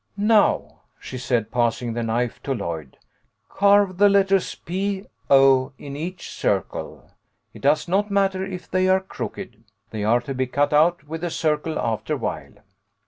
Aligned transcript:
"Now," 0.17 0.81
she 0.99 1.19
said, 1.19 1.51
passing 1.51 1.93
the 1.93 2.01
knife 2.01 2.41
to 2.41 2.55
Lloyd, 2.55 2.97
"carve 3.49 3.99
the 3.99 4.09
letters 4.09 4.55
P 4.55 5.05
O 5.29 5.73
in 5.77 5.95
each 5.95 6.27
circle. 6.31 7.11
It 7.53 7.61
does 7.61 7.87
not 7.87 8.09
matter 8.09 8.43
if 8.43 8.67
they 8.67 8.89
are 8.89 8.99
crooked. 8.99 9.63
They 9.91 10.03
are 10.03 10.21
to 10.21 10.33
be 10.33 10.47
cut 10.47 10.73
out 10.73 11.03
with 11.07 11.21
the 11.21 11.29
circle 11.29 11.77
afterwhile. 11.77 12.55